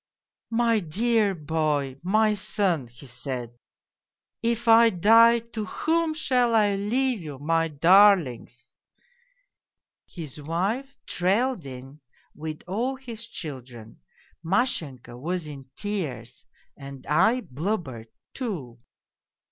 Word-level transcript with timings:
"'My 0.63 0.79
dear 0.79 1.35
boy, 1.35 1.99
my 2.01 2.33
son,' 2.33 2.87
he 2.87 3.05
said,' 3.05 3.53
if 4.51 4.67
I 4.67 4.89
die, 4.89 5.37
to 5.53 5.65
whom 5.65 6.15
shall 6.15 6.55
I 6.55 6.73
leave 6.75 7.21
you, 7.21 7.37
my 7.37 7.67
darlings?'" 7.67 8.73
His 10.07 10.41
wife 10.41 10.97
trailed 11.05 11.67
in 11.67 12.01
with 12.33 12.63
all 12.67 12.95
his 12.95 13.27
children; 13.27 14.01
Mashenka 14.43 15.15
was 15.19 15.45
in 15.45 15.69
tears 15.75 16.45
and 16.75 17.05
I 17.05 17.41
blubbered, 17.41 18.07
too. 18.33 18.79